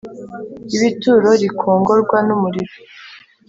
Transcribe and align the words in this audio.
bibe 0.67 0.85
ituro 0.93 1.29
rikongorwa 1.41 2.17
n 2.27 2.29
umuriro 2.35 2.73